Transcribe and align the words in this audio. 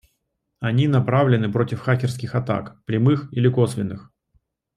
Они 0.59 0.87
направлены 0.87 1.51
против 1.51 1.81
хакерских 1.81 2.33
атак: 2.33 2.83
прямых 2.85 3.31
или 3.31 3.47
косвенных 3.47 4.11